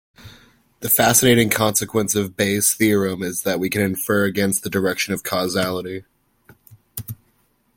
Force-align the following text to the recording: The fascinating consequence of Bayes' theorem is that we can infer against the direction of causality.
The 0.79 0.89
fascinating 0.89 1.51
consequence 1.51 2.15
of 2.15 2.35
Bayes' 2.35 2.73
theorem 2.73 3.21
is 3.21 3.43
that 3.43 3.59
we 3.59 3.69
can 3.69 3.83
infer 3.83 4.23
against 4.25 4.63
the 4.63 4.69
direction 4.71 5.13
of 5.13 5.21
causality. 5.21 6.05